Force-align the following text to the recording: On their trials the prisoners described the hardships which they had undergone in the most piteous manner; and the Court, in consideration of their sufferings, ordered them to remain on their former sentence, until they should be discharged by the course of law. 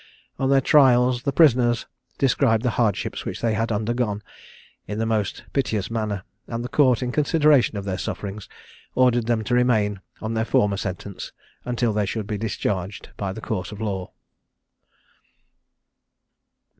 On 0.39 0.49
their 0.49 0.61
trials 0.61 1.21
the 1.21 1.31
prisoners 1.31 1.85
described 2.17 2.63
the 2.63 2.71
hardships 2.71 3.23
which 3.23 3.39
they 3.39 3.53
had 3.53 3.71
undergone 3.71 4.23
in 4.87 4.97
the 4.97 5.05
most 5.05 5.43
piteous 5.53 5.91
manner; 5.91 6.23
and 6.47 6.65
the 6.65 6.69
Court, 6.69 7.03
in 7.03 7.11
consideration 7.11 7.77
of 7.77 7.85
their 7.85 7.99
sufferings, 7.99 8.49
ordered 8.95 9.27
them 9.27 9.43
to 9.43 9.53
remain 9.53 10.01
on 10.19 10.33
their 10.33 10.43
former 10.43 10.77
sentence, 10.77 11.33
until 11.65 11.93
they 11.93 12.07
should 12.07 12.25
be 12.25 12.39
discharged 12.39 13.11
by 13.15 13.31
the 13.31 13.41
course 13.41 13.71
of 13.71 13.79
law. 13.79 14.11